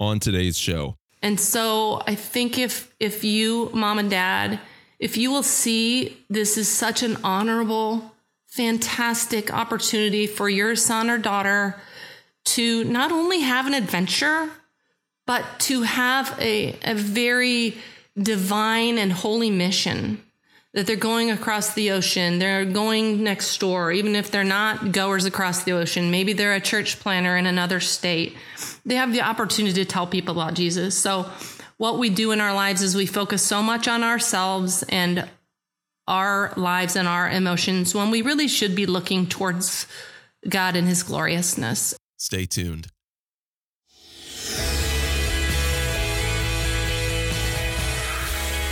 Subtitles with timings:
[0.00, 0.96] on today's show.
[1.22, 4.60] And so I think if if you, mom and dad,
[4.98, 8.14] if you will see this is such an honorable,
[8.46, 11.76] fantastic opportunity for your son or daughter
[12.44, 14.50] to not only have an adventure,
[15.26, 17.76] but to have a, a very
[18.16, 20.23] divine and holy mission
[20.74, 25.24] that they're going across the ocean, they're going next door, even if they're not goers
[25.24, 28.36] across the ocean, maybe they're a church planter in another state.
[28.84, 30.98] They have the opportunity to tell people about Jesus.
[30.98, 31.30] So,
[31.76, 35.28] what we do in our lives is we focus so much on ourselves and
[36.06, 39.86] our lives and our emotions when we really should be looking towards
[40.48, 41.96] God and his gloriousness.
[42.16, 42.88] Stay tuned.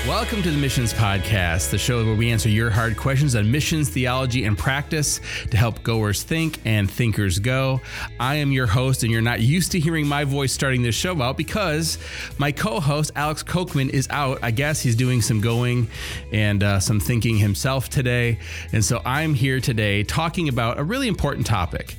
[0.09, 3.89] Welcome to the Missions Podcast, the show where we answer your hard questions on missions,
[3.89, 7.81] theology, and practice to help goers think and thinkers go.
[8.19, 11.23] I am your host, and you're not used to hearing my voice starting this show
[11.23, 11.99] out because
[12.37, 14.41] my co host, Alex Kocman, is out.
[14.43, 15.87] I guess he's doing some going
[16.33, 18.41] and uh, some thinking himself today.
[18.73, 21.95] And so I'm here today talking about a really important topic.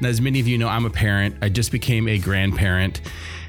[0.00, 3.00] As many of you know, I'm a parent, I just became a grandparent.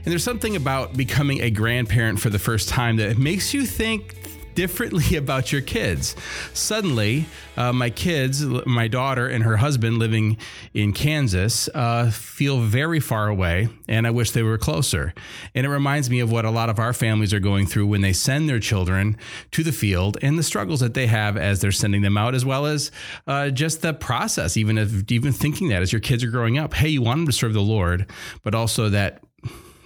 [0.03, 4.15] And there's something about becoming a grandparent for the first time that makes you think
[4.59, 6.17] differently about your kids.
[6.53, 7.25] Suddenly,
[7.55, 10.37] uh, my kids, my daughter and her husband living
[10.73, 15.13] in Kansas, uh, feel very far away, and I wish they were closer.
[15.55, 18.01] And it reminds me of what a lot of our families are going through when
[18.01, 19.17] they send their children
[19.51, 22.43] to the field and the struggles that they have as they're sending them out, as
[22.43, 22.91] well as
[23.27, 26.73] uh, just the process, even of even thinking that as your kids are growing up.
[26.73, 28.09] Hey, you want them to serve the Lord,
[28.43, 29.23] but also that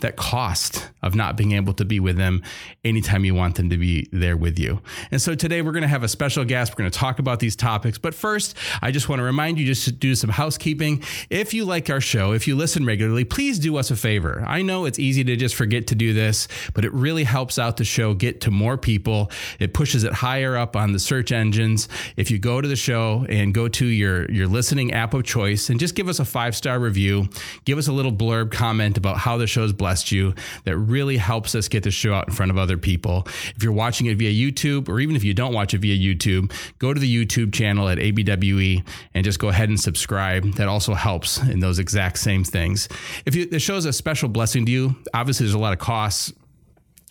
[0.04, 2.44] that cost of not being able to be with them
[2.86, 4.82] anytime you want them to be there with you.
[5.12, 6.74] And so today we're going to have a special guest.
[6.74, 7.98] We're going to talk about these topics.
[7.98, 11.04] But first, I just want to remind you just to do some housekeeping.
[11.30, 14.44] If you like our show, if you listen regularly, please do us a favor.
[14.48, 17.78] I know it's easy to just forget to do this, but it really helps out
[17.78, 19.32] the show get to more people.
[19.60, 21.90] It pushes it higher up on the search engines.
[22.18, 25.70] If you go to the show and go to your, your listening app of choice
[25.70, 27.30] and just give us a five star review,
[27.66, 30.34] give us a little blurb comment about how the show's blessed blessed you
[30.64, 33.28] that really helps us get the show out in front of other people.
[33.56, 36.52] If you're watching it via YouTube, or even if you don't watch it via YouTube,
[36.80, 38.84] go to the YouTube channel at ABWE
[39.14, 40.56] and just go ahead and subscribe.
[40.56, 42.90] That also helps in those exact same things.
[43.28, 45.80] If you, the show is a special blessing to you, obviously there's a lot of
[45.80, 46.34] costs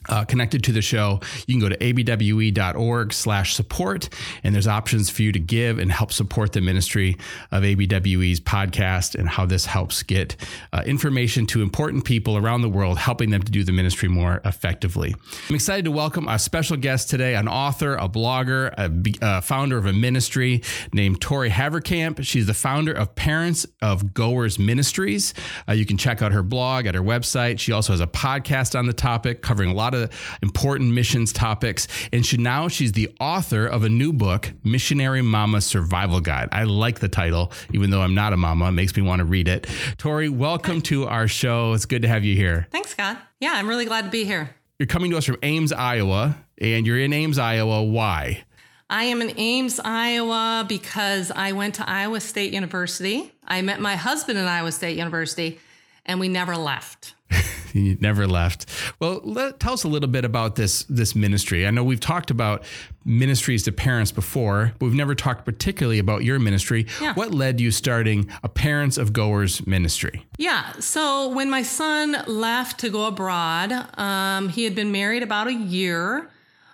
[0.08, 4.08] uh, connected to the show, you can go to abwe.org slash support,
[4.42, 7.16] and there's options for you to give and help support the ministry
[7.50, 10.36] of ABWE's podcast and how this helps get
[10.72, 14.40] uh, information to important people around the world, helping them to do the ministry more
[14.44, 15.14] effectively.
[15.48, 19.40] I'm excited to welcome a special guest today, an author, a blogger, a, a uh,
[19.40, 22.24] founder of a ministry named Tori Haverkamp.
[22.24, 25.34] She's the founder of Parents of Goers Ministries.
[25.68, 27.58] Uh, you can check out her blog at her website.
[27.58, 31.32] She also has a podcast on the topic covering a lot lot of important missions
[31.32, 31.88] topics.
[32.12, 36.48] And she now she's the author of a new book, Missionary Mama Survival Guide.
[36.52, 38.68] I like the title, even though I'm not a mama.
[38.68, 39.66] It makes me want to read it.
[39.98, 41.72] Tori, welcome to our show.
[41.72, 42.66] It's good to have you here.
[42.70, 43.18] Thanks, Scott.
[43.40, 44.54] Yeah, I'm really glad to be here.
[44.78, 47.84] You're coming to us from Ames, Iowa, and you're in Ames, Iowa.
[47.84, 48.44] Why?
[48.90, 53.32] I am in Ames, Iowa because I went to Iowa State University.
[53.46, 55.60] I met my husband in Iowa State University,
[56.04, 57.14] and we never left.
[57.74, 58.66] you never left.
[59.00, 61.66] Well, let, tell us a little bit about this this ministry.
[61.66, 62.64] I know we've talked about
[63.04, 66.86] ministries to parents before, but we've never talked particularly about your ministry.
[67.00, 67.14] Yeah.
[67.14, 70.26] What led you starting a Parents of Goers ministry?
[70.38, 70.72] Yeah.
[70.74, 75.54] So when my son left to go abroad, um, he had been married about a
[75.54, 76.28] year,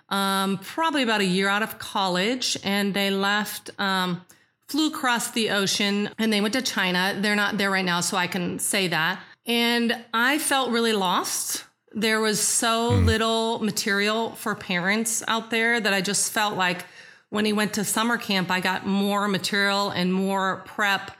[0.09, 3.71] um, probably about a year out of college, and they left.
[3.79, 4.21] Um,
[4.67, 7.17] flew across the ocean and they went to China.
[7.19, 9.19] They're not there right now, so I can say that.
[9.49, 11.65] And I felt really lost.
[11.91, 13.05] There was so mm.
[13.05, 16.85] little material for parents out there that I just felt like
[17.29, 21.11] when he went to summer camp, I got more material and more prep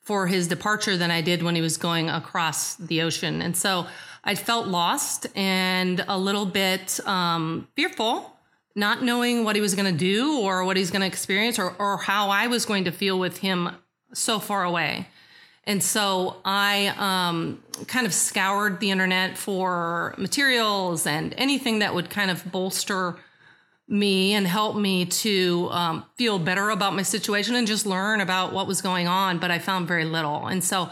[0.00, 3.42] for his departure than I did when he was going across the ocean.
[3.42, 3.86] And so
[4.24, 8.34] I felt lost and a little bit um, fearful,
[8.74, 11.74] not knowing what he was going to do or what he's going to experience or,
[11.78, 13.70] or how I was going to feel with him
[14.14, 15.06] so far away.
[15.66, 22.10] And so I um, kind of scoured the internet for materials and anything that would
[22.10, 23.16] kind of bolster
[23.88, 28.52] me and help me to um, feel better about my situation and just learn about
[28.52, 29.38] what was going on.
[29.38, 30.46] But I found very little.
[30.46, 30.90] And so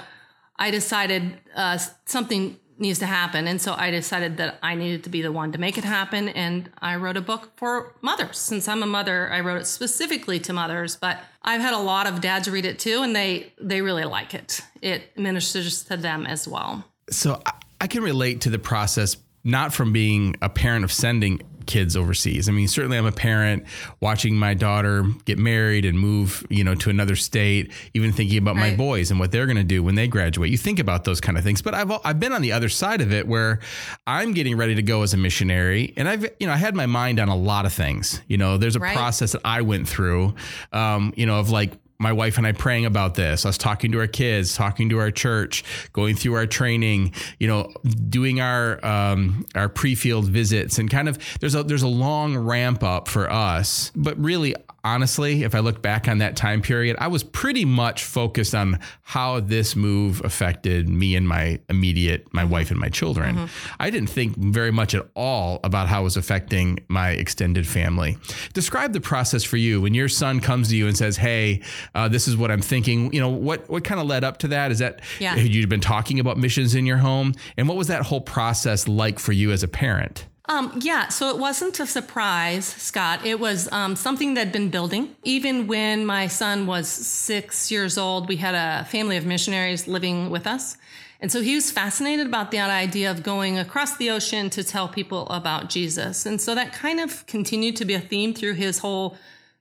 [0.56, 3.46] I decided uh, something needs to happen.
[3.46, 6.28] And so I decided that I needed to be the one to make it happen.
[6.28, 8.38] And I wrote a book for mothers.
[8.38, 12.06] Since I'm a mother, I wrote it specifically to mothers, but I've had a lot
[12.06, 14.60] of dads read it too, and they they really like it.
[14.80, 16.84] It ministers to them as well.
[17.10, 17.42] So
[17.80, 22.48] I can relate to the process not from being a parent of sending kids overseas.
[22.48, 23.64] I mean, certainly I'm a parent
[24.00, 28.56] watching my daughter get married and move, you know, to another state, even thinking about
[28.56, 28.70] right.
[28.70, 30.50] my boys and what they're going to do when they graduate.
[30.50, 31.62] You think about those kind of things.
[31.62, 33.60] But I've I've been on the other side of it where
[34.06, 36.86] I'm getting ready to go as a missionary and I've you know, I had my
[36.86, 38.20] mind on a lot of things.
[38.28, 38.96] You know, there's a right.
[38.96, 40.34] process that I went through
[40.72, 41.72] um, you know, of like
[42.02, 45.10] my wife and I praying about this, us talking to our kids, talking to our
[45.10, 47.72] church, going through our training, you know,
[48.08, 52.82] doing our um, our pre-field visits, and kind of there's a there's a long ramp
[52.82, 53.92] up for us.
[53.94, 58.04] But really, honestly, if I look back on that time period, I was pretty much
[58.04, 63.36] focused on how this move affected me and my immediate, my wife and my children.
[63.36, 63.74] Mm-hmm.
[63.80, 68.18] I didn't think very much at all about how it was affecting my extended family.
[68.52, 71.62] Describe the process for you when your son comes to you and says, "Hey,
[71.94, 74.48] uh, this is what I'm thinking." You know, what what kind of led up to
[74.48, 74.70] that?
[74.70, 75.36] Is that yeah.
[75.36, 79.18] you'd been talking about missions in your home, and what was that whole process like
[79.18, 80.26] for you as a parent?
[80.46, 83.24] Um, yeah, so it wasn't a surprise, Scott.
[83.24, 85.14] It was um, something that had been building.
[85.22, 90.30] Even when my son was six years old, we had a family of missionaries living
[90.30, 90.76] with us.
[91.20, 94.88] And so he was fascinated about the idea of going across the ocean to tell
[94.88, 96.26] people about Jesus.
[96.26, 99.16] And so that kind of continued to be a theme through his whole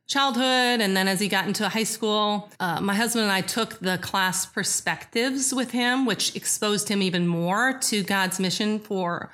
[0.07, 0.81] childhood.
[0.81, 3.99] And then as he got into high school, uh, my husband and I took the
[3.99, 9.31] class perspectives with him, which exposed him even more to God's mission for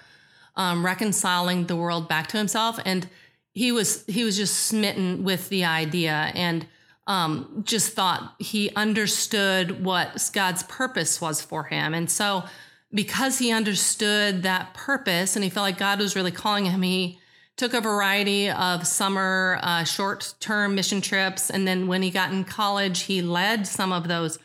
[0.57, 2.80] um, reconciling the world back to himself.
[2.83, 3.07] And
[3.54, 6.68] he was he was just smitten with the idea and
[7.07, 11.94] um, just thought he understood what God's purpose was for him.
[11.94, 12.44] And so
[12.94, 17.19] because he understood that purpose and he felt like God was really calling him, he
[17.56, 21.50] took a variety of summer uh, short-term mission trips.
[21.50, 24.38] And then when he got in college, he led some of those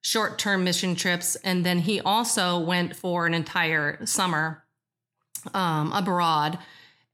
[0.00, 1.36] short-term mission trips.
[1.36, 4.63] And then he also went for an entire summer
[5.52, 6.58] um, abroad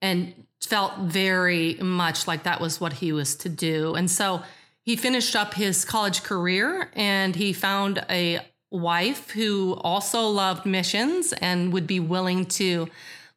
[0.02, 3.94] and felt very much like that was what he was to do.
[3.94, 4.42] And so
[4.82, 8.40] he finished up his college career and he found a
[8.70, 12.88] wife who also loved missions and would be willing to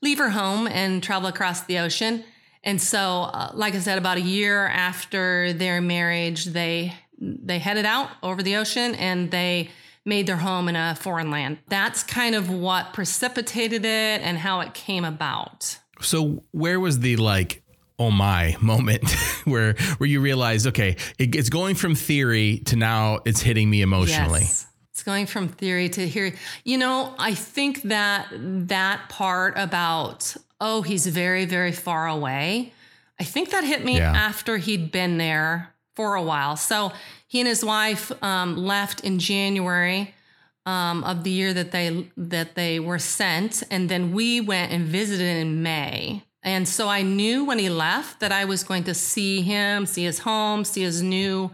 [0.01, 2.24] leave her home and travel across the ocean.
[2.63, 7.86] And so, uh, like I said, about a year after their marriage, they they headed
[7.86, 9.69] out over the ocean and they
[10.05, 11.57] made their home in a foreign land.
[11.69, 15.79] That's kind of what precipitated it and how it came about.
[16.01, 17.63] So, where was the like,
[18.00, 19.09] oh my moment
[19.45, 23.81] where where you realized, okay, it, it's going from theory to now it's hitting me
[23.81, 24.41] emotionally?
[24.41, 24.67] Yes.
[24.91, 26.35] It's going from theory to here.
[26.63, 32.73] You know, I think that that part about, oh, he's very, very far away,
[33.19, 34.11] I think that hit me yeah.
[34.11, 36.55] after he'd been there for a while.
[36.57, 36.91] So
[37.33, 40.13] he and his wife um, left in January
[40.68, 44.85] um, of the year that they that they were sent, and then we went and
[44.85, 46.21] visited in May.
[46.44, 50.03] And so I knew when he left that I was going to see him, see
[50.03, 51.50] his home, see his new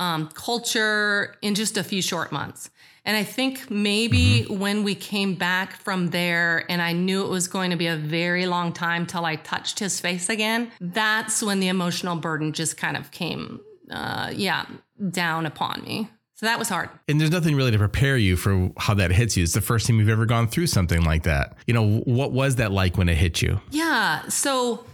[0.00, 2.68] um, culture in just a few short months.
[3.04, 4.58] And I think maybe mm-hmm.
[4.58, 7.96] when we came back from there and I knew it was going to be a
[7.96, 12.76] very long time till I touched his face again, that's when the emotional burden just
[12.76, 14.66] kind of came uh, yeah,
[15.10, 16.08] down upon me.
[16.34, 16.88] So that was hard.
[17.06, 19.42] And there's nothing really to prepare you for how that hits you.
[19.42, 21.58] It's the first time you've ever gone through something like that.
[21.66, 23.60] You know, what was that like when it hit you?
[23.70, 24.26] Yeah.
[24.28, 24.86] So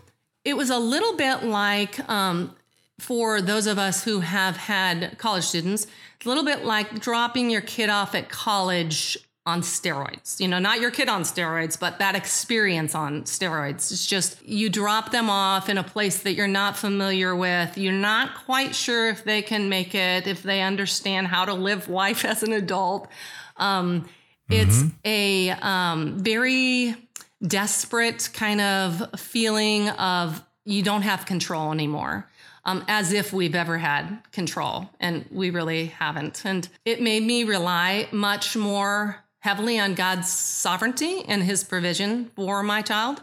[0.45, 2.57] it was a little bit like um,
[2.99, 5.87] for those of us who have had college students,
[6.25, 10.41] a little bit like dropping your kid off at college on steroids.
[10.41, 13.93] You know, not your kid on steroids, but that experience on steroids.
[13.93, 17.79] It's just you drop them off in a place that you're not familiar with.
[17.79, 21.89] You're not quite sure if they can make it, if they understand how to live
[21.89, 23.09] life as an adult.
[23.57, 24.03] Um,
[24.51, 24.53] mm-hmm.
[24.53, 26.97] It's a um, very
[27.41, 32.29] desperate kind of feeling of you don't have control anymore.
[32.65, 36.45] Um, as if we've ever had control, and we really haven't.
[36.45, 42.65] And it made me rely much more heavily on God's sovereignty and his provision for
[42.65, 43.23] my child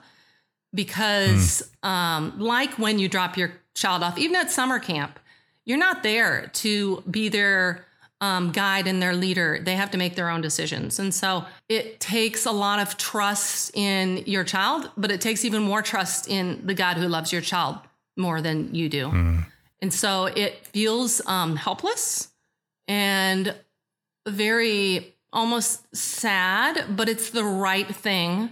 [0.74, 1.88] because mm.
[1.88, 5.20] um, like when you drop your child off even at summer camp
[5.66, 7.84] you're not there to be their
[8.22, 12.00] um, guide and their leader they have to make their own decisions and so it
[12.00, 16.66] takes a lot of trust in your child but it takes even more trust in
[16.66, 17.76] the god who loves your child
[18.16, 19.46] more than you do mm.
[19.82, 22.30] and so it feels um, helpless
[22.88, 23.54] and
[24.26, 28.52] very almost sad, but it's the right thing.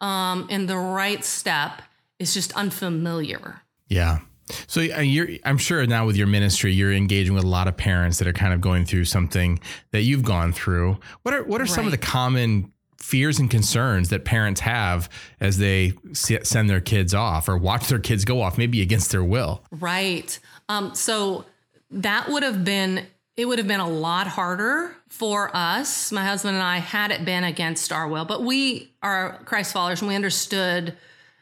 [0.00, 1.82] Um, and the right step
[2.20, 3.62] is just unfamiliar.
[3.88, 4.20] Yeah.
[4.66, 7.76] So uh, you're, I'm sure now with your ministry, you're engaging with a lot of
[7.76, 9.58] parents that are kind of going through something
[9.90, 10.98] that you've gone through.
[11.22, 11.72] What are what are right.
[11.72, 15.08] some of the common fears and concerns that parents have
[15.40, 19.24] as they send their kids off or watch their kids go off, maybe against their
[19.24, 19.64] will.
[19.70, 20.38] Right.
[20.68, 21.44] Um, so
[21.90, 23.06] that would have been
[23.36, 27.24] it would have been a lot harder for us, my husband and I, had it
[27.24, 28.24] been against our will.
[28.24, 30.96] But we are Christ followers and we understood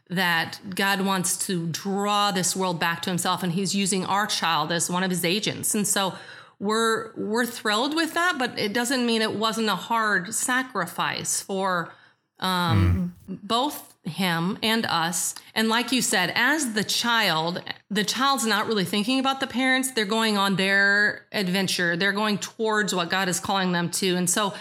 [0.08, 4.70] that God wants to draw this world back to himself and he's using our child
[4.70, 5.74] as one of his agents.
[5.74, 6.14] And so
[6.58, 11.92] we're we're thrilled with that, but it doesn't mean it wasn't a hard sacrifice for
[12.40, 13.38] um, mm.
[13.42, 15.34] both him and us.
[15.54, 19.90] And like you said, as the child, the child's not really thinking about the parents.
[19.90, 21.96] They're going on their adventure.
[21.96, 24.16] They're going towards what God is calling them to.
[24.16, 24.54] And so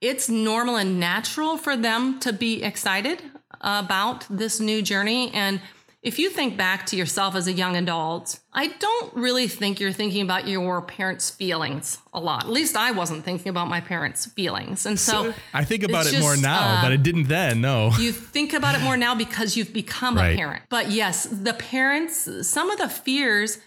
[0.00, 3.22] it's normal and natural for them to be excited
[3.60, 5.30] about this new journey.
[5.32, 5.60] And
[6.06, 9.90] if you think back to yourself as a young adult, I don't really think you're
[9.90, 12.44] thinking about your parents' feelings a lot.
[12.44, 14.86] At least I wasn't thinking about my parents' feelings.
[14.86, 17.60] And so, so I think about it just, more now, uh, but I didn't then.
[17.60, 17.90] No.
[17.98, 20.34] You think about it more now because you've become right.
[20.34, 20.62] a parent.
[20.68, 23.58] But yes, the parents, some of the fears,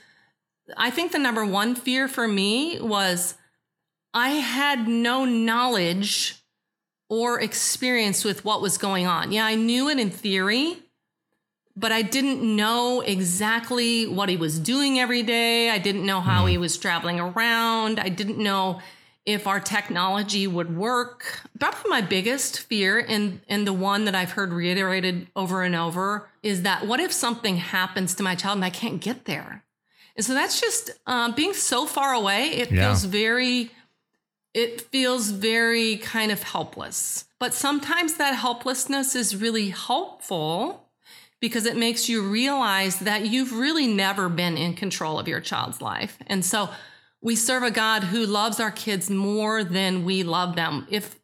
[0.78, 3.34] I think the number one fear for me was
[4.14, 6.42] I had no knowledge
[7.10, 9.34] or experience with what was going on.
[9.34, 10.78] Yeah, I knew it in theory,
[11.80, 15.70] but I didn't know exactly what he was doing every day.
[15.70, 16.60] I didn't know how he mm.
[16.60, 18.00] was traveling around.
[18.00, 18.82] I didn't know
[19.26, 21.42] if our technology would work.
[21.58, 26.30] Probably my biggest fear, and, and the one that I've heard reiterated over and over,
[26.44, 29.64] is that what if something happens to my child and I can't get there?
[30.18, 32.48] And so that's just uh, being so far away.
[32.50, 32.88] It yeah.
[32.88, 33.72] feels very
[34.54, 37.26] it feels very kind of helpless.
[37.40, 40.89] But sometimes that helplessness is really helpful
[41.40, 45.82] because it makes you realize that you've really never been in control of your child's
[45.82, 46.18] life.
[46.28, 46.70] And so
[47.22, 50.88] we serve a God who loves our kids more than we love them.
[50.90, 51.20] If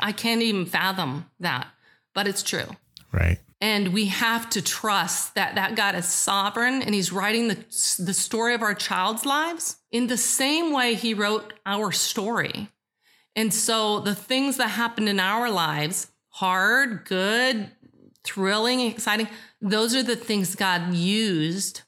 [0.00, 1.68] I can't even fathom that,
[2.14, 2.76] but it's true.
[3.12, 3.38] Right.
[3.60, 7.54] And we have to trust that that God is sovereign and he's writing the,
[7.98, 12.68] the story of our child's lives in the same way he wrote our story.
[13.36, 17.70] And so the things that happened in our lives, hard, good,
[18.24, 19.28] thrilling, exciting,
[19.60, 21.82] those are the things God used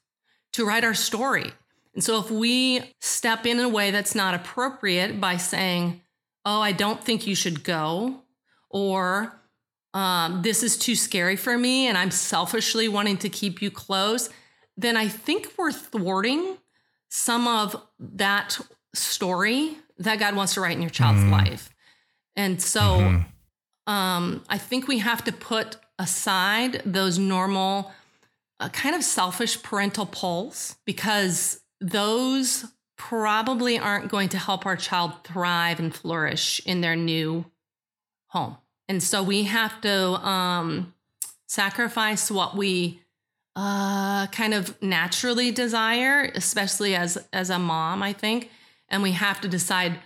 [0.52, 1.52] to write our story.
[1.94, 6.02] And so if we step in in a way that's not appropriate by saying,
[6.44, 8.22] Oh, I don't think you should go,
[8.70, 9.40] or
[9.94, 14.30] um, this is too scary for me, and I'm selfishly wanting to keep you close,
[14.76, 16.58] then I think we're thwarting
[17.08, 18.60] some of that
[18.94, 21.30] story that God wants to write in your child's mm.
[21.30, 21.70] life.
[22.36, 23.92] And so mm-hmm.
[23.92, 27.92] um, I think we have to put aside those normal,
[28.60, 32.64] uh, kind of selfish parental pulls because those
[32.96, 37.44] probably aren't going to help our child thrive and flourish in their new
[38.28, 38.56] home.
[38.88, 39.92] And so we have to
[40.26, 40.94] um,
[41.46, 43.00] sacrifice what we
[43.54, 48.50] uh, kind of naturally desire, especially as as a mom, I think,
[48.88, 49.98] and we have to decide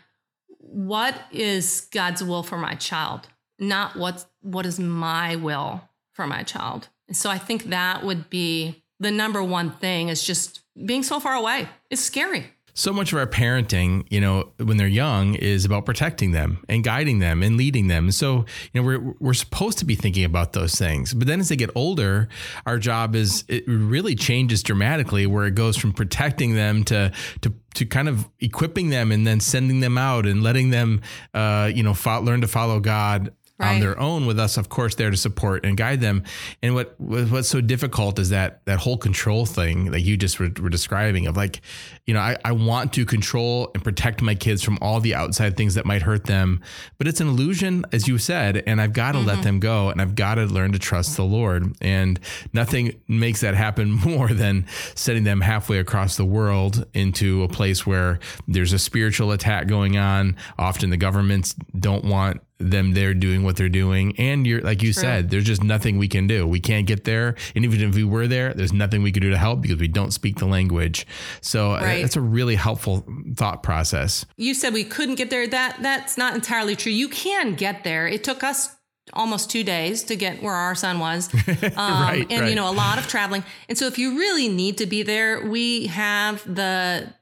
[0.58, 3.26] what is God's will for my child,
[3.60, 6.88] not what what is my will for my child.
[7.06, 11.20] And so I think that would be the number one thing is just being so
[11.20, 11.68] far away.
[11.90, 16.32] It's scary so much of our parenting, you know, when they're young is about protecting
[16.32, 18.10] them and guiding them and leading them.
[18.10, 21.12] So, you know, we're we're supposed to be thinking about those things.
[21.12, 22.28] But then as they get older,
[22.66, 27.12] our job is it really changes dramatically where it goes from protecting them to
[27.42, 31.00] to to kind of equipping them and then sending them out and letting them
[31.34, 33.74] uh, you know, fo- learn to follow God right.
[33.74, 36.22] on their own with us of course there to support and guide them
[36.62, 40.50] and what what's so difficult is that that whole control thing that you just were,
[40.60, 41.60] were describing of like
[42.06, 45.56] you know I, I want to control and protect my kids from all the outside
[45.56, 46.60] things that might hurt them
[46.98, 49.28] but it's an illusion as you said and i've got to mm-hmm.
[49.28, 52.18] let them go and i've got to learn to trust the lord and
[52.52, 57.86] nothing makes that happen more than setting them halfway across the world into a place
[57.86, 63.42] where there's a spiritual attack going on often the governments don't want them there doing
[63.42, 64.14] what they're doing.
[64.18, 65.02] And you're like you True.
[65.02, 66.46] said, there's just nothing we can do.
[66.46, 67.34] We can't get there.
[67.54, 69.88] And even if we were there, there's nothing we could do to help because we
[69.88, 71.06] don't speak the language.
[71.40, 72.02] So uh, right.
[72.02, 74.24] that's a really helpful thought process.
[74.36, 75.46] You said we couldn't get there.
[75.46, 76.92] That that's not entirely true.
[76.92, 78.06] You can get there.
[78.06, 78.76] It took us
[79.12, 81.28] almost two days to get where our son was.
[81.76, 82.50] Um, right, and right.
[82.50, 83.44] you know, a lot of traveling.
[83.68, 87.12] And so if you really need to be there, we have the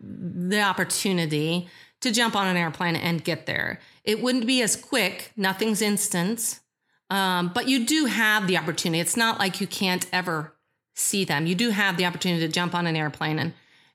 [0.00, 1.68] the opportunity
[2.00, 3.80] to jump on an airplane and get there.
[4.06, 6.60] It wouldn't be as quick, nothing's instant,
[7.10, 9.00] um, but you do have the opportunity.
[9.00, 10.54] It's not like you can't ever
[10.94, 11.46] see them.
[11.46, 13.52] You do have the opportunity to jump on an airplane and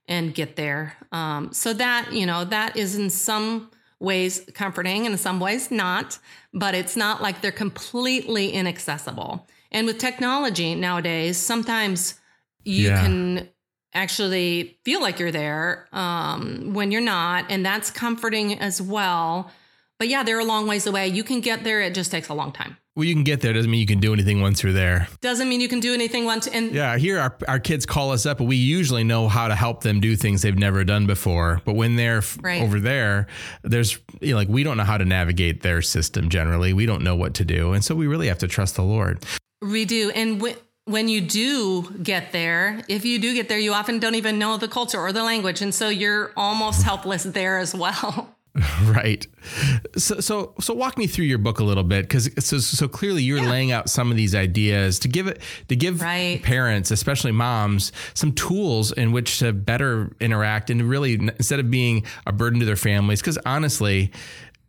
[0.08, 0.98] and get there.
[1.12, 5.72] Um, so that you know that is in some ways comforting and in some ways
[5.72, 6.20] not,
[6.54, 9.48] but it's not like they're completely inaccessible.
[9.72, 12.20] And with technology nowadays, sometimes
[12.66, 13.02] you Yeah.
[13.04, 13.50] can
[13.94, 19.52] actually feel like you're there um, when you're not, and that's comforting as well.
[20.02, 21.10] But yeah, they're a long ways away.
[21.10, 22.76] You can get there; it just takes a long time.
[22.96, 23.54] Well, you can get there.
[23.54, 25.08] Doesn't mean you can do anything once you're there.
[25.22, 26.48] Doesn't mean you can do anything once.
[26.48, 29.54] And Yeah, here our, our kids call us up, but we usually know how to
[29.54, 31.62] help them do things they've never done before.
[31.66, 32.64] But when they're Right.
[32.64, 33.28] over there,
[33.62, 36.74] there's you know, like we don't know how to navigate their system generally.
[36.74, 39.24] We don't know what to do, and so we really have to trust the Lord.
[39.62, 40.10] We do.
[40.16, 44.16] And wh- when you do get there, if you do get there, you often don't
[44.16, 45.62] even know the culture or the language.
[45.62, 48.36] And so you're almost helpless there as well.
[48.84, 49.26] Right.
[49.98, 53.24] So so so walk me through your book a little bit because so so clearly
[53.24, 56.42] you're laying out some of these ideas to give it to give Right.
[56.44, 62.04] parents, especially moms, some tools in which to better interact and really instead of being
[62.28, 63.22] a burden to their families.
[63.22, 64.12] Because honestly.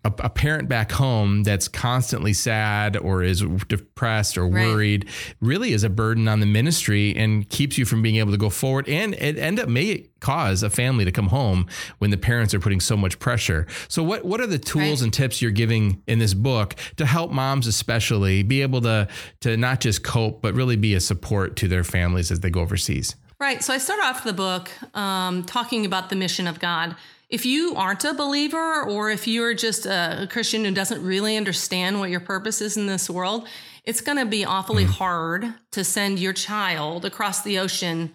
[0.04, 4.66] A, a parent back home that's constantly sad or is depressed or Right.
[4.66, 5.08] worried
[5.40, 8.50] really is a burden on the ministry and keeps you from being able to go
[8.50, 11.66] forward and it end up may cause a family to come home
[11.98, 13.66] when the parents are putting so much pressure.
[13.86, 15.02] So what what are the tools Right.
[15.02, 19.06] and tips you're giving in this book to help moms especially be able to
[19.42, 22.60] to not just cope but really be a support to their families as they go
[22.60, 23.14] overseas?
[23.38, 23.62] Right.
[23.62, 26.94] So I start off the book um, talking about the mission of God.
[27.32, 31.98] If you aren't a believer, or if you're just a Christian who doesn't really understand
[31.98, 33.48] what your purpose is in this world,
[33.84, 34.90] it's going to be awfully hmm.
[34.90, 38.14] hard to send your child across the ocean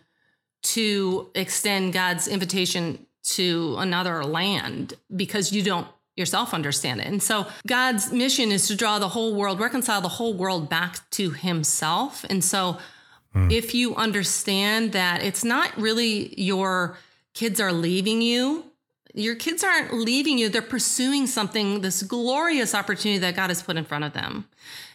[0.62, 7.07] to extend God's invitation to another land because you don't yourself understand it.
[7.07, 11.09] And so God's mission is to draw the whole world, reconcile the whole world back
[11.12, 12.24] to himself.
[12.29, 12.77] And so
[13.33, 13.50] hmm.
[13.50, 17.00] if you understand that it's not really your
[17.33, 18.63] kids are leaving you,
[19.17, 23.75] your kids aren't leaving you, they're pursuing something, this glorious opportunity that God has put
[23.75, 24.47] in front of them.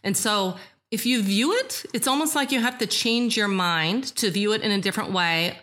[0.05, 0.57] And so
[0.93, 4.53] if you view it, it's almost like you have to change your mind to view
[4.53, 5.59] it in a different way.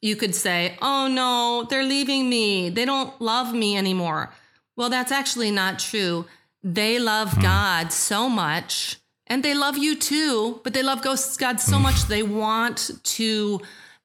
[0.00, 2.68] You could say, oh no, they're leaving me.
[2.68, 4.32] They don't love me anymore.
[4.76, 6.26] Well, that's actually not true.
[6.62, 7.42] They love hmm.
[7.42, 11.16] God so much and they love you too, but they love God
[11.60, 11.82] so hmm.
[11.82, 13.60] much they want to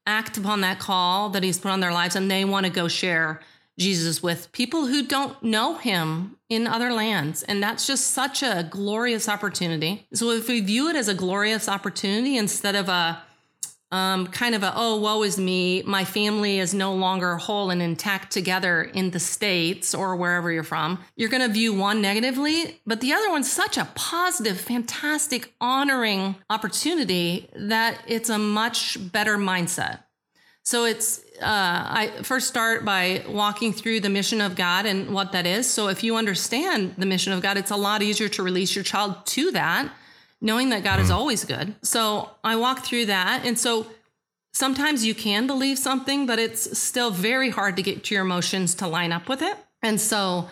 [0.08, 2.88] act upon that call that He's put on their lives and they want to go
[2.88, 3.40] share
[3.78, 7.44] Jesus with people who don't know Him in other lands.
[7.44, 10.08] And that's just such a glorious opportunity.
[10.14, 13.24] So if we view it as a glorious opportunity instead of a
[13.94, 15.84] um, kind of a, oh, woe is me.
[15.84, 20.64] My family is no longer whole and intact together in the States or wherever you're
[20.64, 20.98] from.
[21.16, 26.36] You're going to view one negatively, but the other one's such a positive, fantastic, honoring
[26.50, 30.00] opportunity that it's a much better mindset.
[30.64, 35.34] So it's, uh, I first start by walking through the mission of God and what
[35.34, 35.70] that is.
[35.70, 38.84] So if you understand the mission of God, it's a lot easier to release your
[38.84, 39.92] child to that
[40.44, 41.74] knowing that God is always good.
[41.82, 43.46] So I walk through that.
[43.46, 43.88] And so
[44.52, 48.76] sometimes you can believe something, but it's still very hard to get to your emotions
[48.76, 49.58] to line up with it.
[49.82, 50.50] And so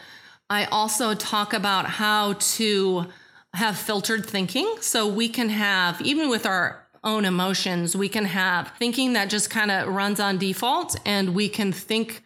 [0.50, 3.08] I also talk about how to
[3.54, 4.78] have filtered thinking.
[4.80, 9.50] So we can have, even with our own emotions, we can have thinking that just
[9.50, 12.24] kind of runs on default and we can think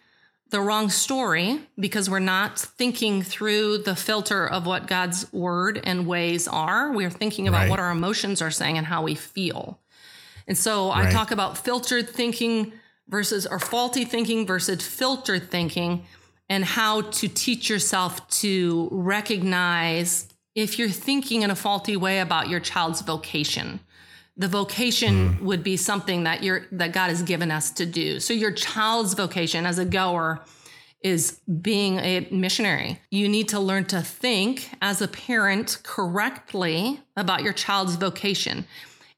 [0.50, 6.06] the wrong story because we're not thinking through the filter of what God's word and
[6.06, 6.92] ways are.
[6.92, 7.70] We're thinking about Right.
[7.70, 9.80] what our emotions are saying and how we feel.
[10.48, 12.74] And so I talk about filtered thinking
[13.08, 16.06] versus or faulty thinking versus filtered thinking
[16.48, 22.50] and how to teach yourself to recognize if you're thinking in a faulty way about
[22.50, 23.80] your child's vocation
[24.38, 25.46] the vocation hmm.
[25.46, 28.20] would be something that you're that God has given us to do.
[28.20, 30.42] So your child's vocation as a goer
[31.02, 33.00] is being a missionary.
[33.12, 38.66] You need to learn to think as a parent correctly about your child's vocation.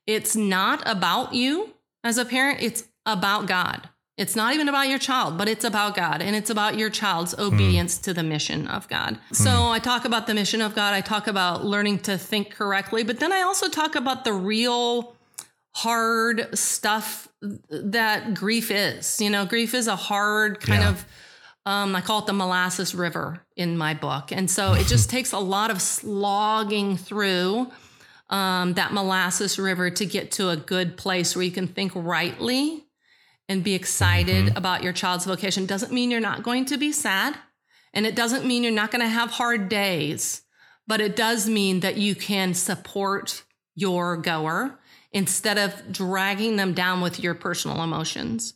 [0.05, 3.89] It's not about you as a parent, it's about God.
[4.17, 7.37] It's not even about your child, but it's about God and it's about your child's
[7.37, 9.19] obedience to the mission of God.
[9.31, 10.95] So I talk about the mission of God.
[10.95, 15.15] I talk about learning to think correctly, but then I also talk about the real
[15.75, 17.27] hard stuff
[17.69, 19.21] that grief is.
[19.21, 20.89] You know, grief is a hard kind Yeah.
[20.89, 21.05] of
[21.67, 24.31] um, I call it the molasses river in my book.
[24.31, 27.69] And so it just takes a lot of slogging through
[28.29, 32.85] um, that molasses river to get to a good place where you can think rightly
[33.49, 35.65] and be excited about your child's vocation.
[35.65, 37.37] Doesn't mean you're not going to be sad.
[37.93, 40.41] And it doesn't mean you're not going to have hard days,
[40.85, 43.43] but it does mean that you can support
[43.75, 44.77] your goer
[45.11, 48.53] instead of dragging them down with your personal emotions.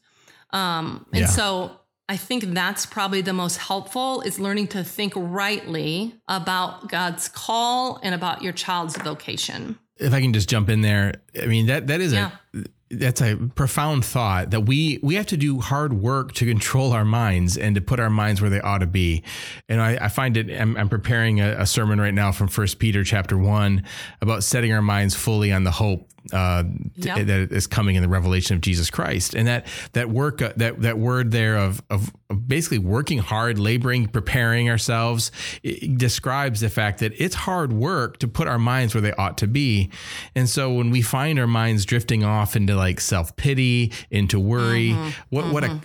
[0.52, 1.28] Um, and Yeah.
[1.28, 7.30] so I think that's probably the most helpful is learning to think rightly about God's
[7.30, 9.80] call and about your child's vocation.
[9.98, 12.32] If I can just jump in there, I mean that that is Yeah.
[12.54, 16.92] a that's a profound thought that we we have to do hard work to control
[16.92, 19.24] our minds and to put our minds where they ought to be.
[19.70, 20.52] And I, I find it.
[20.52, 23.84] I'm, I'm preparing a, a sermon right now from First Peter chapter one
[24.22, 26.64] about setting our minds fully on the hope uh,
[26.96, 27.18] Yep.
[27.18, 30.54] t- that is coming in the revelation of Jesus Christ, and that that work uh,
[30.58, 32.12] that that word there of of
[32.48, 35.32] basically working hard, laboring, preparing ourselves
[35.64, 39.38] it describes the fact that it's hard work to put our minds where they ought
[39.40, 39.90] to be,
[40.36, 44.92] and so when we find our minds drifting off into like self pity, into worry,
[45.30, 45.80] what what a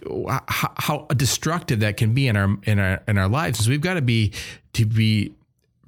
[0.48, 3.64] how, how destructive that can be in our in our in our lives.
[3.64, 4.32] So we've got to be
[4.74, 5.32] to be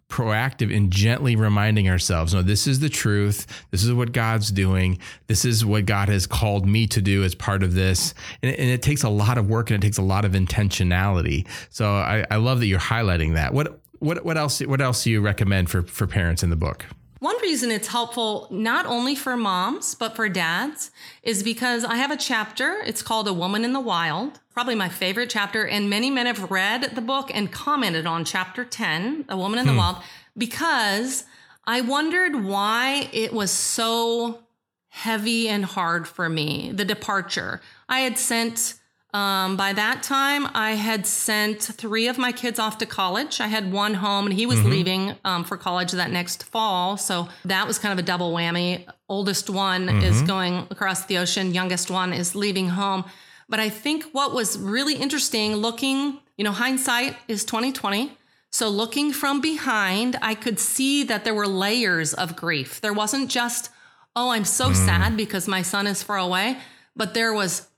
[0.08, 3.46] proactive in gently reminding ourselves no this is the truth.
[3.70, 4.98] This is what god's doing.
[5.26, 8.14] This is what god has called me to do as part of this.
[8.42, 11.46] And, and it takes a lot of work and it takes a lot of intentionality.
[11.70, 13.52] So i, I love that you're highlighting that.
[13.52, 16.86] What what what else what else do you recommend for for parents in the book
[17.18, 22.12] One reason it's helpful, not only for moms, but for dads, is because I have
[22.12, 22.80] a chapter.
[22.86, 25.66] It's called A Woman in the Wild, probably my favorite chapter.
[25.66, 29.66] And many men have read the book and commented on chapter 10, A Woman in
[29.66, 29.78] the hmm.
[29.78, 29.96] Wild,
[30.36, 31.24] because
[31.64, 34.44] I wondered why it was so
[34.88, 37.60] heavy and hard for me, the departure.
[37.88, 38.74] I had sent,
[39.14, 43.40] um, by that time, I had sent three of my kids off to college.
[43.40, 46.98] I had one home and he was leaving um, for college that next fall.
[46.98, 48.86] So that was kind of a double whammy.
[49.08, 53.04] Oldest one is going across the ocean, youngest one is leaving home.
[53.48, 58.12] But I think what was really interesting looking, you know, hindsight is 2020.
[58.50, 62.82] So looking from behind, I could see that there were layers of grief.
[62.82, 63.70] There wasn't just,
[64.14, 66.58] oh, I'm so sad because my son is far away,
[66.94, 67.68] but there was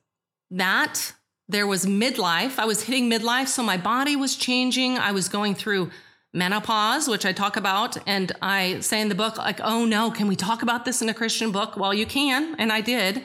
[0.51, 1.13] that.
[1.51, 2.59] There was midlife.
[2.59, 4.99] I was hitting midlife, so my body was changing.
[4.99, 5.91] I was going through
[6.33, 10.29] menopause, which I talk about, and I say in the book, like, oh no, can
[10.29, 11.77] we talk about this in a Christian book?
[11.77, 13.25] Well, you can, and I did.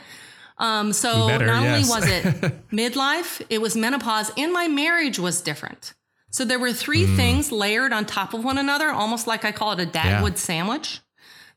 [0.58, 1.92] Um, so better, not yes.
[1.92, 5.94] only was it midlife, it was menopause, and my marriage was different.
[6.32, 9.74] So there were three things layered on top of one another, almost like I call
[9.74, 11.02] it a Dagwood sandwich,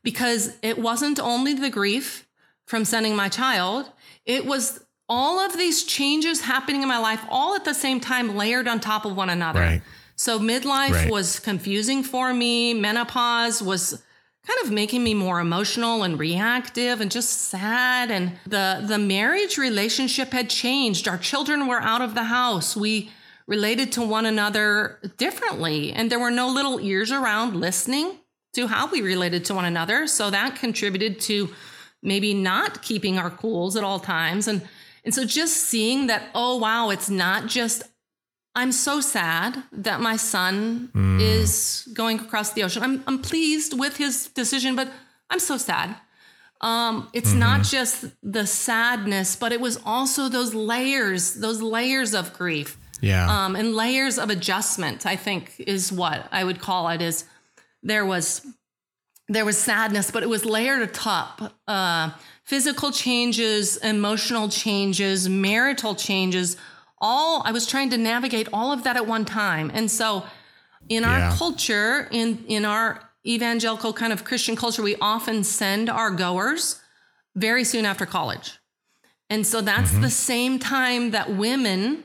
[0.03, 2.27] because it wasn't only the grief
[2.65, 3.91] from sending my child,
[4.25, 8.35] it was all of these changes happening in my life all at the same time
[8.35, 9.59] layered on top of one another.
[9.59, 9.81] Right.
[10.15, 11.09] So midlife Right.
[11.09, 12.73] was confusing for me.
[12.73, 14.03] Menopause was
[14.45, 19.57] kind of making me more emotional and reactive and just sad and the the marriage
[19.57, 21.07] relationship had changed.
[21.07, 22.75] Our children were out of the house.
[22.75, 23.09] We
[23.47, 28.17] related to one another differently and there were no little ears around listening
[28.53, 30.05] to how we related to one another.
[30.07, 31.49] So that contributed to
[32.01, 34.61] maybe not keeping our cools at all times and
[35.09, 37.81] and so just seeing that oh wow, it's not just
[38.53, 42.83] I'm so sad that my son is going across the ocean.
[42.83, 44.87] I'm, I'm pleased with his decision, but
[45.31, 45.95] I'm so sad.
[46.61, 52.31] Um, it's not just the sadness, but it was also those layers, those layers of
[52.33, 55.07] grief yeah um, and layers of adjustment.
[55.07, 57.01] I think is what I would call it.
[57.01, 57.25] Is
[57.81, 58.45] there was
[59.27, 62.11] there was sadness, but it was layered atop uh,
[62.49, 66.57] physical changes, emotional changes, marital changes.
[66.99, 70.23] All I was trying to navigate all of that at one time, and so
[70.89, 71.35] in our Yeah.
[71.37, 72.87] culture, in in our
[73.35, 76.81] evangelical kind of Christian culture, we often send our goers
[77.35, 78.47] very soon after college,
[79.29, 82.03] and so that's the same time that women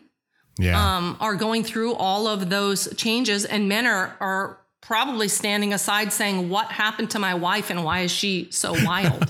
[0.59, 4.45] yeah um, are going through all of those changes, and men are are
[4.83, 9.27] probably standing aside saying, "What happened to my wife, and why is she so wild?"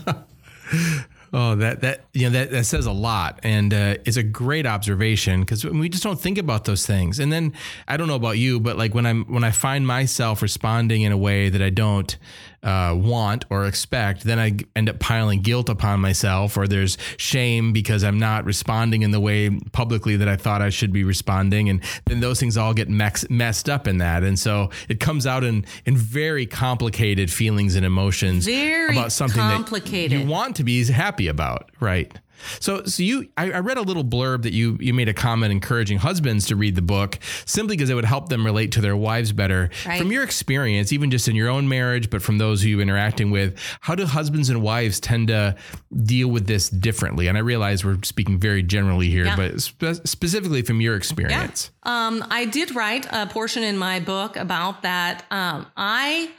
[1.37, 4.67] Oh, that that you know that that says a lot, and uh, it's a great
[4.67, 7.19] observation because we just don't think about those things.
[7.19, 7.55] And then
[7.89, 11.11] I don't know about you, but like when I'm when I find myself responding in
[11.11, 12.17] a way that I don't
[12.65, 17.73] uh, want or expect, then I end up piling guilt upon myself, or there's shame
[17.73, 21.69] because I'm not responding in the way publicly that I thought I should be responding,
[21.69, 25.27] and then those things all get mex- messed up in that, and so it comes
[25.27, 30.65] out in in very complicated feelings and emotions Very about something that you want to
[30.65, 32.19] be happy about, right?
[32.61, 35.53] So, so you, I, I read a little blurb that you you made a comment
[35.53, 38.97] encouraging husbands to read the book simply because it would help them relate to their
[38.97, 39.71] wives better.
[39.87, 39.99] Right.
[39.99, 43.31] From your experience, even just in your own marriage, but from those who you're interacting
[43.31, 45.57] with, how do husbands and wives tend to
[46.05, 47.27] deal with this differently?
[47.29, 49.37] And I realize we're speaking very generally here, Yeah.
[49.37, 51.71] but spe- specifically from your experience.
[51.83, 55.25] Um, I did write a portion in my book about that.
[55.31, 56.31] Um, I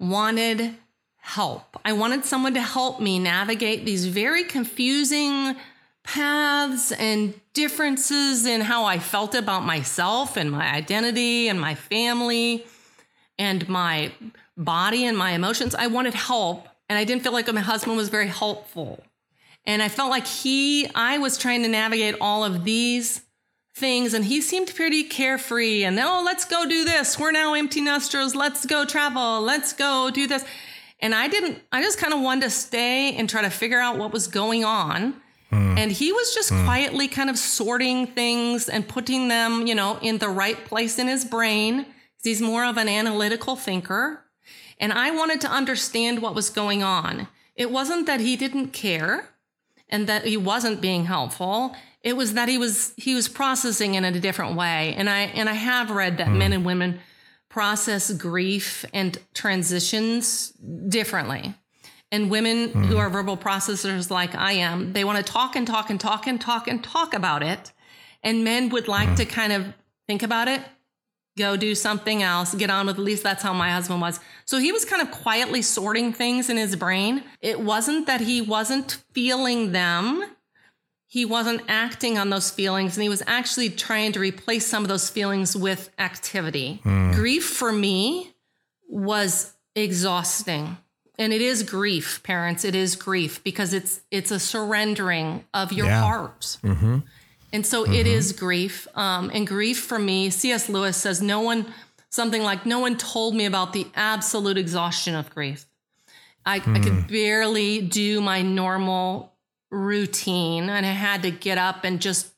[0.00, 0.76] wanted
[1.24, 1.78] help.
[1.86, 5.56] I wanted someone to help me navigate these very confusing
[6.02, 12.66] paths and differences in how I felt about myself and my identity and my family
[13.38, 14.12] and my
[14.54, 15.74] body and my emotions.
[15.74, 19.02] I wanted help, and I didn't feel like my husband was very helpful.
[19.64, 23.22] And I felt like he, I was trying to navigate all of these
[23.74, 25.84] things, and he seemed pretty carefree.
[25.84, 27.18] And oh, let's go do this.
[27.18, 28.34] We're now empty nesters.
[28.34, 29.40] Let's go travel.
[29.40, 30.44] Let's go do this.
[31.04, 33.98] And I didn't, I just kind of wanted to stay and try to figure out
[33.98, 35.12] what was going on.
[35.52, 35.78] Mm.
[35.78, 36.64] And he was just mm.
[36.64, 41.06] quietly kind of sorting things and putting them, you know, in the right place in
[41.06, 41.84] his brain.
[42.22, 44.24] He's more of an analytical thinker.
[44.80, 47.28] And I wanted to understand what was going on.
[47.54, 49.28] It wasn't that he didn't care
[49.90, 51.76] and that he wasn't being helpful.
[52.00, 54.94] It was that he was he was processing in a different way.
[54.96, 56.38] And I and I have read that mm.
[56.38, 57.00] men and women
[57.54, 60.50] process grief and transitions
[60.88, 61.54] differently.
[62.10, 62.86] And women mm.
[62.86, 66.26] who are verbal processors like I am, they want to talk and talk and talk
[66.26, 67.70] and talk and talk about it.
[68.24, 69.16] And men would like mm.
[69.18, 69.72] to kind of
[70.08, 70.62] think about it,
[71.38, 74.18] go do something else, get on with at least that's how my husband was.
[74.46, 77.22] So he was kind of quietly sorting things in his brain.
[77.40, 80.24] It wasn't that he wasn't feeling them.
[81.14, 84.88] He wasn't acting on those feelings and he was actually trying to replace some of
[84.88, 86.80] those feelings with activity.
[86.84, 87.14] Mm.
[87.14, 88.34] Grief for me
[88.88, 90.76] was exhausting.
[91.16, 92.64] And it is grief, parents.
[92.64, 96.00] It is grief because it's it's a surrendering of your yeah.
[96.02, 96.40] heart.
[96.64, 96.98] Mm-hmm.
[97.52, 97.92] And so mm-hmm.
[97.92, 98.88] it is grief.
[98.96, 100.68] Um, and grief for me, C.S.
[100.68, 101.72] Lewis says, no one,
[102.10, 105.66] something like, no one told me about the absolute exhaustion of grief.
[106.44, 106.76] I, mm.
[106.76, 107.06] I could hmm.
[107.06, 109.33] barely do my normal
[109.74, 112.32] routine and I had to get up and just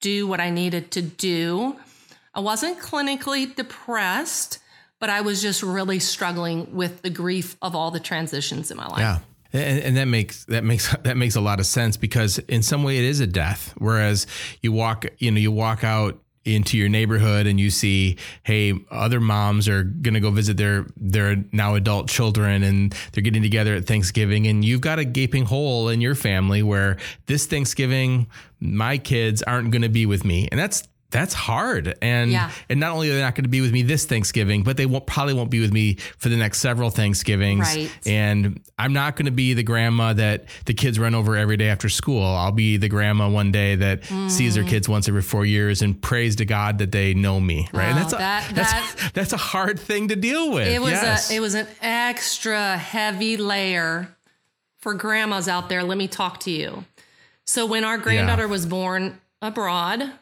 [0.00, 1.76] do what I needed to do.
[2.34, 4.58] I wasn't clinically depressed,
[5.00, 8.86] but I was just really struggling with the grief of all the transitions in my
[8.86, 9.00] life.
[9.00, 9.18] Yeah.
[9.52, 12.82] And, and, that makes that makes that makes a lot of sense because in some
[12.82, 13.72] way it is a death.
[13.78, 14.26] Whereas
[14.60, 19.20] you walk, you know, you walk out into your neighborhood and you see, hey, other
[19.20, 23.86] moms are gonna go visit their their now adult children and they're getting together at
[23.86, 28.26] Thanksgiving, and you've got a gaping hole in your family where this Thanksgiving
[28.60, 32.50] my kids aren't gonna be with me, and that's that's hard and yeah.
[32.68, 34.84] and not only are they not going to be with me this thanksgiving but they
[34.84, 37.90] won't probably won't be with me for the next several thanksgivings right.
[38.04, 41.68] and i'm not going to be the grandma that the kids run over every day
[41.68, 44.30] after school i'll be the grandma one day that mm.
[44.30, 47.66] sees their kids once every four years and prays to god that they know me
[47.72, 50.80] right and that's a, that, that's, that, that's a hard thing to deal with it
[50.80, 51.30] was yes.
[51.30, 54.14] a it was an extra heavy layer
[54.76, 56.84] for grandmas out there let me talk to you
[57.46, 58.48] so when our granddaughter yeah.
[58.48, 60.12] was born abroad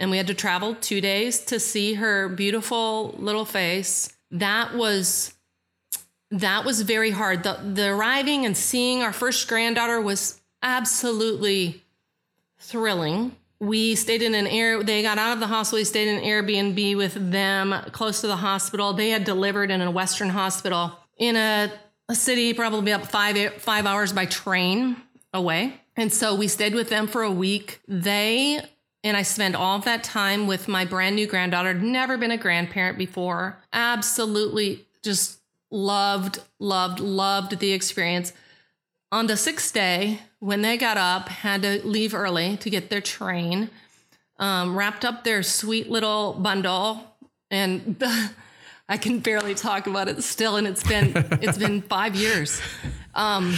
[0.00, 4.12] and we had to travel two days to see her beautiful little face.
[4.32, 5.34] That was
[6.32, 7.42] that was very hard.
[7.42, 11.82] The, the arriving and seeing our first granddaughter was absolutely
[12.58, 13.36] thrilling.
[13.58, 14.82] We stayed in an air.
[14.82, 15.80] They got out of the hospital.
[15.80, 18.92] We stayed in an Airbnb with them close to the hospital.
[18.92, 21.70] They had delivered in a Western hospital in a,
[22.08, 24.96] a city, probably about five five hours by train
[25.34, 25.74] away.
[25.96, 27.80] And so we stayed with them for a week.
[27.86, 28.62] They
[29.02, 32.36] and I spent all of that time with my brand new granddaughter, never been a
[32.36, 33.58] grandparent before.
[33.72, 38.32] Absolutely just loved, loved, loved the experience.
[39.12, 43.00] On the sixth day, when they got up, had to leave early to get their
[43.00, 43.70] train,
[44.38, 47.16] um, wrapped up their sweet little bundle,
[47.50, 48.02] and
[48.88, 52.60] I can barely talk about it still, and it's been it's been five years.
[53.14, 53.54] Um,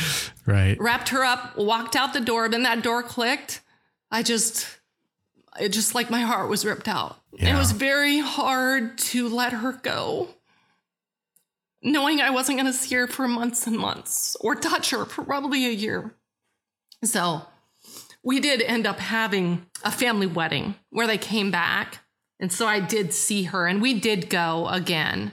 [0.47, 0.79] right.
[0.81, 2.49] Wrapped her up, walked out the door.
[2.49, 3.61] Then that door clicked.
[4.11, 4.67] I just
[5.61, 7.17] it just like my heart was ripped out.
[7.33, 7.55] Yeah.
[7.55, 10.29] It was very hard to let her go,
[11.83, 15.25] knowing I wasn't going to see her for months and months or touch her for
[15.25, 16.15] probably a year.
[17.05, 17.43] So
[18.23, 21.99] we did end up having a family wedding where they came back.
[22.39, 25.33] And so I did see her and we did go again.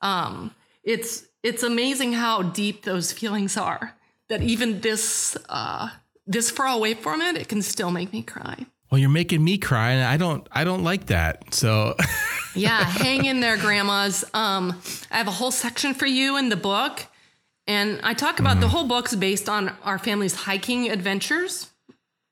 [0.00, 3.96] Um, it's it's amazing how deep those feelings are
[4.28, 5.90] that even this uh,
[6.26, 9.58] this far away from it, it can still make me cry well you're making me
[9.58, 11.96] cry and i don't i don't like that so.
[12.54, 14.24] Yeah hang in there grandmas.
[14.32, 14.80] Um
[15.10, 17.04] i have a whole section for you in the book
[17.66, 18.60] and i talk about mm.
[18.60, 21.72] the whole book's based on our family's hiking adventures.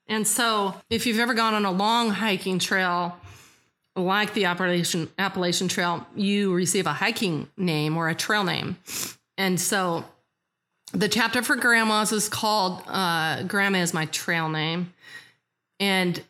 [0.06, 3.16] And so if you've ever gone on a long hiking trail
[3.96, 8.76] like the appalachian appalachian trail you receive a hiking name or a trail name.
[9.36, 10.04] And so
[10.92, 14.92] the chapter for grandmas is called uh, grandma is my trail name.
[15.80, 16.22] And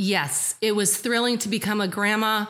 [0.00, 2.46] Yes, it was thrilling to become a grandma,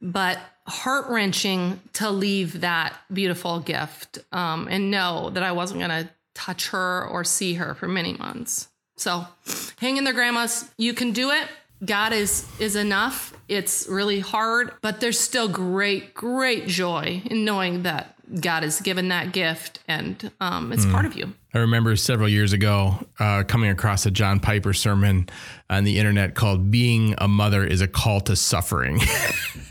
[0.00, 0.38] but
[0.68, 6.08] heart wrenching to leave that beautiful gift um, and know that I wasn't going to
[6.36, 8.68] touch her or see her for many months.
[8.96, 9.26] So
[9.80, 10.70] hang in there, grandmas.
[10.78, 11.48] You can do it.
[11.84, 13.34] God is is enough.
[13.48, 19.08] It's really hard, but there's still great, great joy in knowing that God has given
[19.08, 21.32] that gift and um, it's part of you.
[21.54, 25.28] I remember several years ago uh, coming across a John Piper sermon
[25.68, 29.00] on the internet called "Being a Mother is a Call to Suffering,"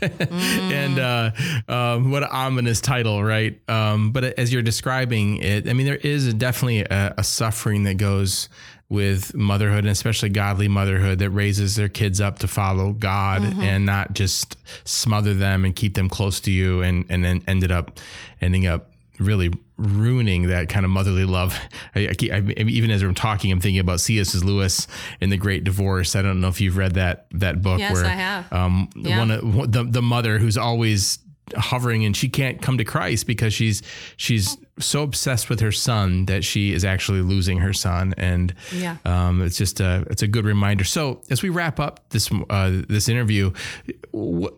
[0.00, 1.32] and uh,
[1.66, 3.58] um, what an ominous title, right?
[3.68, 7.96] Um, but as you're describing it, I mean, there is definitely a, a suffering that
[7.96, 8.48] goes
[8.92, 13.86] with motherhood and especially godly motherhood that raises their kids up to follow God and
[13.86, 17.98] not just smother them and keep them close to you and and then ended up
[18.42, 21.58] ending up really ruining that kind of motherly love.
[21.94, 24.34] I, I, I even as I'm talking, I'm thinking about C.S.
[24.44, 24.86] Lewis
[25.22, 26.14] in The Great Divorce.
[26.14, 27.78] I don't know if you've read that that book.
[27.78, 28.52] Yes, where, I have.
[28.52, 29.18] Um, Yeah.
[29.18, 31.18] one of the the mother who's always
[31.56, 33.82] hovering and she can't come to Christ because she's
[34.16, 38.96] she's so obsessed with her son that she is actually losing her son and Yeah.
[39.04, 40.84] um, it's just a it's a good reminder.
[40.84, 43.52] So as we wrap up this uh, this interview,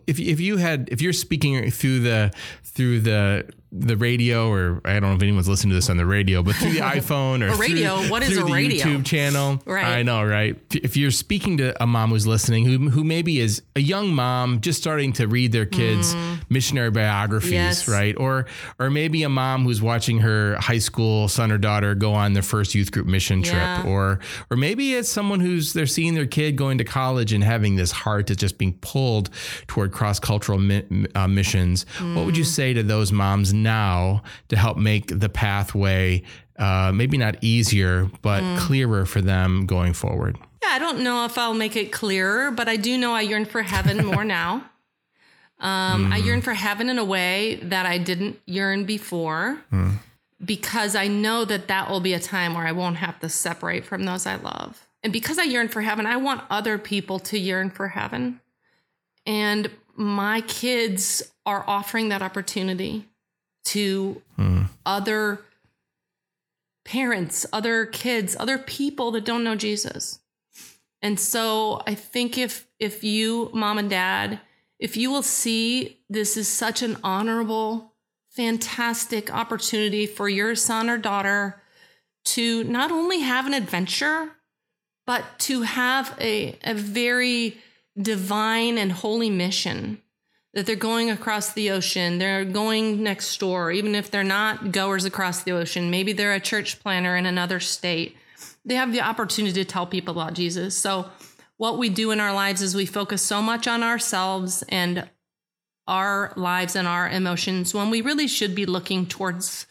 [0.07, 2.31] if if you had if you're speaking through the
[2.63, 3.45] through the
[3.77, 6.55] the radio or I don't know if anyone's listening to this on the radio, but
[6.55, 7.97] through the iPhone or A radio?
[7.99, 8.85] through, What is through a the radio?
[8.85, 9.83] YouTube channel, Right.
[9.97, 10.55] I know, right?
[10.73, 14.61] If you're speaking to a mom who's listening, who who maybe is a young mom
[14.61, 16.15] just starting to read their kids'
[16.47, 17.53] missionary biographies, Mm.
[17.53, 17.87] Yes.
[17.89, 18.15] right?
[18.17, 18.45] Or
[18.79, 22.43] or maybe a mom who's watching her high school son or daughter go on their
[22.43, 23.83] first youth group mission trip, Yeah.
[23.85, 27.75] or or maybe it's someone who's they're seeing their kid going to college and having
[27.75, 29.29] this heart that's just being pulled
[29.67, 31.85] toward cross cultural mi- uh, missions.
[32.13, 36.23] What would you say to those moms now to help make the pathway?
[36.57, 40.37] Uh, maybe not easier, but clearer for them going forward.
[40.63, 43.43] Yeah, I don't know if I'll make it clearer, but I do know I yearn
[43.43, 44.63] for heaven more now.
[45.65, 46.27] Um, I mm-hmm.
[46.27, 49.93] yearn for heaven in a way that I didn't yearn before hmm.
[50.43, 53.83] because I know that that will be a time where I won't have to separate
[53.83, 54.85] from those I love.
[55.01, 58.41] And because I yearn for heaven, I want other people to yearn for heaven.
[59.25, 63.07] And my kids are offering that opportunity
[63.65, 64.65] to hmm.
[64.85, 65.41] other
[66.83, 70.19] parents, other kids, other people that don't know Jesus.
[71.01, 74.41] And so I think if if you mom and dad,
[74.79, 77.93] if you will see this is such an honorable,
[78.29, 81.61] fantastic opportunity for your son or daughter
[82.25, 84.31] to not only have an adventure,
[85.05, 87.57] but to have a, a very
[87.99, 90.01] divine and holy mission
[90.53, 95.05] that they're going across the ocean, they're going next door, even if they're not goers
[95.05, 98.15] across the ocean, maybe they're a church planter in another state.
[98.63, 100.75] They have the opportunity to tell people about Jesus.
[100.75, 101.09] So,
[101.57, 105.07] what we do in our lives is we focus so much on ourselves and
[105.87, 109.67] our lives and our emotions when we really should be looking towards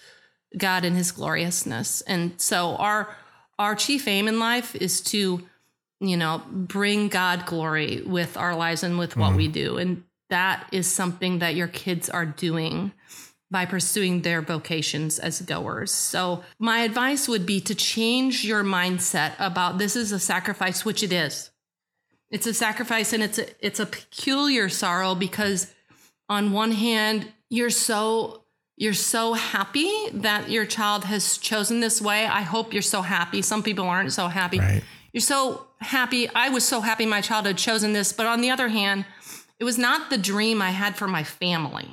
[0.56, 2.00] God and his gloriousness.
[2.02, 3.14] And so our
[3.58, 5.42] our chief aim in life is to
[6.00, 9.36] you know bring God glory with our lives and with what mm-hmm.
[9.36, 9.78] we do.
[9.78, 12.92] And that is something that your kids are doing
[13.50, 15.92] by pursuing their vocations as goers.
[15.92, 21.02] So my advice would be to change your mindset about this is a sacrifice which
[21.02, 21.50] it is.
[22.30, 25.72] It's a sacrifice and it's a it's a peculiar sorrow because
[26.28, 28.44] on one hand you're so
[28.76, 32.26] you're so happy that your child has chosen this way.
[32.26, 33.40] I hope you're so happy.
[33.40, 34.58] Some people aren't so happy.
[34.58, 34.82] Right.
[35.12, 36.28] You're so happy.
[36.28, 39.06] I was so happy my child had chosen this, but on the other hand,
[39.60, 41.86] it was not the dream I had for my family.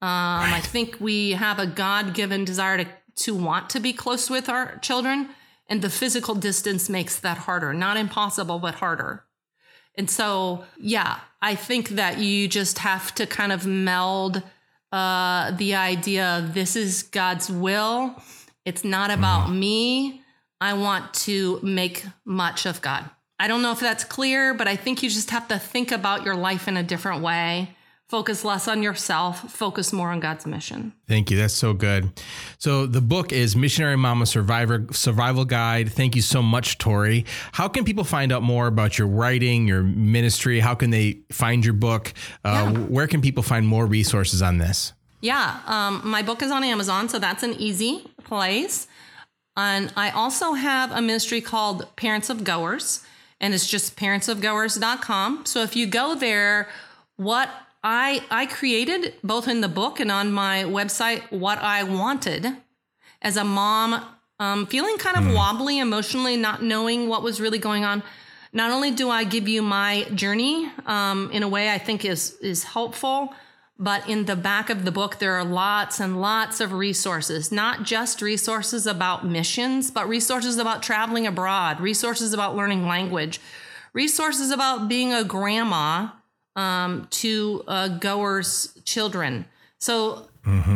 [0.00, 2.86] Um, I think we have a God given desire to,
[3.24, 5.30] to want to be close with our children,
[5.68, 7.74] and the physical distance makes that harder.
[7.74, 9.24] Not impossible, but harder.
[9.98, 14.42] And so, yeah, I think that you just have to kind of meld
[14.92, 18.14] uh, the idea of this is God's will.
[18.64, 20.22] It's not about me.
[20.60, 23.10] I want to make much of God.
[23.40, 26.24] I don't know if that's clear, but I think you just have to think about
[26.24, 27.74] your life in a different way.
[28.08, 30.94] Focus less on yourself, focus more on God's mission.
[31.06, 31.36] Thank you.
[31.36, 32.10] That's so good.
[32.56, 35.92] So the book is Missionary Mama Survivor Survival Guide.
[35.92, 37.26] Thank you so much, Tori.
[37.52, 40.60] How can people find out more about your writing, your ministry?
[40.60, 42.14] How can they find your book?
[42.44, 42.72] Uh, Yeah.
[42.86, 44.94] Where can people find more resources on this?
[45.20, 48.86] Yeah, um, my book is on Amazon, so that's an easy place.
[49.54, 53.04] And I also have a ministry called Parents of Goers,
[53.38, 55.44] and it's just parentsofgoers.com.
[55.44, 56.68] So if you go there,
[57.16, 57.50] what
[57.90, 62.42] I I created both in the book and on my website what I wanted
[63.22, 64.04] as a mom,
[64.38, 68.02] um, feeling kind of wobbly emotionally, not knowing what was really going on.
[68.52, 72.36] Not only do I give you my journey um, in a way I think is
[72.42, 73.32] is helpful,
[73.78, 77.84] But in the back of the book, there are lots and lots of resources, not
[77.84, 83.40] just resources about missions, but resources about traveling abroad, resources about learning language,
[83.92, 86.08] resources about being a grandma
[86.58, 89.44] um, to uh, goers' children.
[89.78, 90.28] So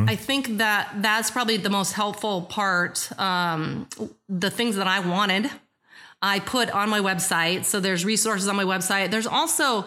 [0.08, 3.10] I think that that's probably the most helpful part.
[3.18, 3.88] Um,
[4.28, 5.50] the things that I wanted,
[6.20, 7.64] I put on my website.
[7.64, 9.10] So there's resources on my website.
[9.10, 9.86] There's also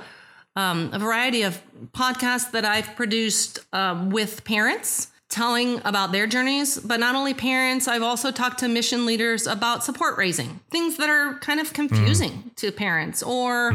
[0.56, 1.62] um, a variety of
[1.94, 7.90] podcasts that I've produced um, with parents telling about their journeys, but not only parents,
[7.90, 12.52] I've also talked to mission leaders about support raising, things that are kind of confusing
[12.56, 13.72] to parents or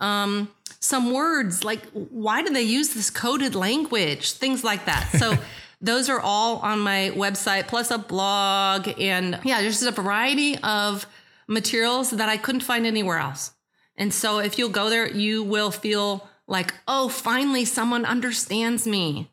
[0.00, 5.08] um, some words like why do they use this coded language, things like that.
[5.16, 5.36] So
[5.80, 8.88] those are all on my website, plus a blog.
[8.98, 11.06] And yeah, there's just a variety of
[11.46, 13.52] materials that I couldn't find anywhere else.
[13.96, 19.30] And so if you'll go there, you will feel like, oh, finally someone understands me.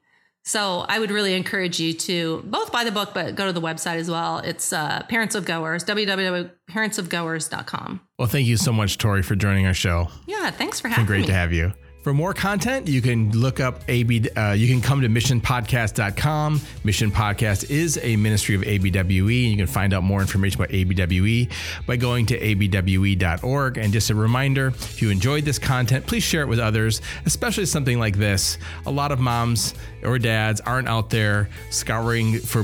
[0.48, 3.60] So I would really encourage you to both buy the book, but go to the
[3.60, 4.38] website as well.
[4.38, 8.02] It's uh, Parents of Goers, www.parentsofgoers.com.
[8.18, 10.08] Well, thank you so much, Tori, for joining our show.
[10.26, 11.28] Yeah, thanks for having great me.
[11.28, 11.74] to have you.
[12.08, 14.30] For more content, you can look up AB.
[14.30, 16.62] Uh, you can come to missionpodcast.com.
[16.86, 20.74] Mission Podcast is a ministry of ABWE, and you can find out more information about
[20.74, 21.52] ABWE
[21.86, 23.78] by going to abwe.org.
[23.78, 27.66] And just a reminder if you enjoyed this content, please share it with others, especially
[27.66, 28.58] something like this.
[28.86, 32.64] A lot of moms or dads aren't out there scouring for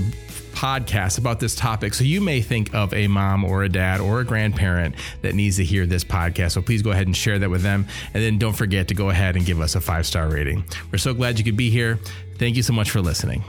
[0.54, 1.93] podcast about this topic.
[1.93, 5.58] So you may think of a mom or a dad or a grandparent that needs
[5.58, 6.51] to hear this podcast.
[6.51, 7.88] So please go ahead and share that with them.
[8.14, 10.64] And then don't forget to go ahead and give us a five star rating.
[10.91, 11.99] We're so glad you could be here.
[12.38, 13.43] Thank you so much for listening.